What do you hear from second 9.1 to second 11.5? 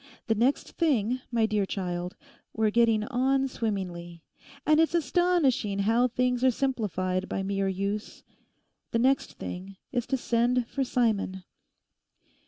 thing is to send for Simon.